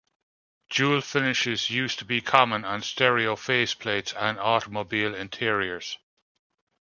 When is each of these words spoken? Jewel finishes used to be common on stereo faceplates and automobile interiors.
Jewel 0.71 1.01
finishes 1.01 1.69
used 1.69 1.99
to 1.99 2.05
be 2.05 2.21
common 2.21 2.65
on 2.65 2.81
stereo 2.81 3.35
faceplates 3.35 4.15
and 4.19 4.39
automobile 4.39 5.13
interiors. 5.13 5.99